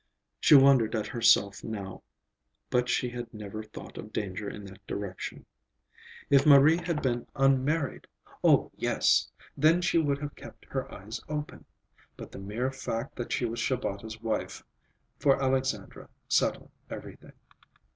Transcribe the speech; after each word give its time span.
She 0.39 0.55
wondered 0.55 0.95
at 0.95 1.05
herself 1.05 1.63
now, 1.63 2.01
but 2.71 2.89
she 2.89 3.07
had 3.09 3.31
never 3.31 3.61
thought 3.61 3.99
of 3.99 4.11
danger 4.11 4.49
in 4.49 4.65
that 4.65 4.87
direction. 4.87 5.45
If 6.27 6.43
Marie 6.43 6.77
had 6.79 7.03
been 7.03 7.27
unmarried,—oh, 7.35 8.71
yes! 8.75 9.29
Then 9.55 9.79
she 9.79 9.99
would 9.99 10.17
have 10.17 10.33
kept 10.35 10.65
her 10.65 10.91
eyes 10.91 11.21
open. 11.29 11.65
But 12.17 12.31
the 12.31 12.39
mere 12.39 12.71
fact 12.71 13.15
that 13.17 13.31
she 13.31 13.45
was 13.45 13.59
Shabata's 13.59 14.19
wife, 14.21 14.63
for 15.19 15.39
Alexandra, 15.39 16.09
settled 16.27 16.71
everything. 16.89 17.33